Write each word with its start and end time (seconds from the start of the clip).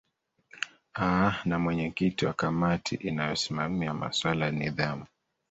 aa 0.95 1.33
na 1.45 1.59
mwenyekiti 1.59 2.25
wa 2.25 2.33
kamati 2.33 2.95
inayosimamia 2.95 3.93
masuala 3.93 4.45
ya 4.45 4.51
nidhamu 4.51 5.05